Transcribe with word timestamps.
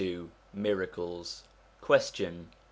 XXII 0.01 0.29
MIRACLES 0.55 1.43
Question. 1.79 2.49